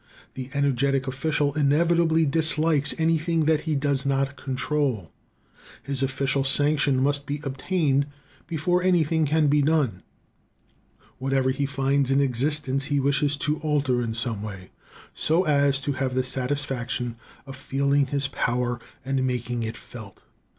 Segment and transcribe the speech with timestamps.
[0.33, 5.11] The energetic official inevitably dislikes anything that he does not control.
[5.83, 8.07] His official sanction must be obtained
[8.47, 10.01] before anything can be done.
[11.19, 14.71] Whatever he finds in existence he wishes to alter in some way,
[15.13, 17.15] so as to have the satisfaction
[17.45, 20.23] of feeling his power and making it felt.